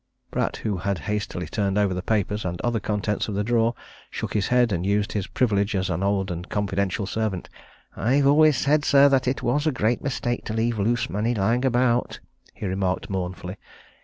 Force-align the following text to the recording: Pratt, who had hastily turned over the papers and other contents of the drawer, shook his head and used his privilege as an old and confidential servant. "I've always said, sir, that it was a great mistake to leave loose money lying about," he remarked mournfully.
Pratt, 0.31 0.57
who 0.57 0.77
had 0.77 0.97
hastily 1.05 1.45
turned 1.45 1.77
over 1.77 1.93
the 1.93 2.01
papers 2.01 2.43
and 2.43 2.59
other 2.61 2.79
contents 2.79 3.27
of 3.27 3.35
the 3.35 3.43
drawer, 3.43 3.75
shook 4.09 4.33
his 4.33 4.47
head 4.47 4.71
and 4.71 4.83
used 4.83 5.11
his 5.11 5.27
privilege 5.27 5.75
as 5.75 5.91
an 5.91 6.01
old 6.01 6.31
and 6.31 6.49
confidential 6.49 7.05
servant. 7.05 7.47
"I've 7.95 8.25
always 8.25 8.57
said, 8.57 8.83
sir, 8.83 9.09
that 9.09 9.27
it 9.27 9.43
was 9.43 9.67
a 9.67 9.71
great 9.71 10.01
mistake 10.01 10.43
to 10.45 10.53
leave 10.55 10.79
loose 10.79 11.07
money 11.07 11.35
lying 11.35 11.63
about," 11.63 12.19
he 12.55 12.65
remarked 12.65 13.11
mournfully. 13.11 13.57